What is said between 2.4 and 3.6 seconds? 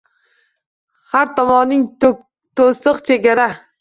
тўсиқ, чегара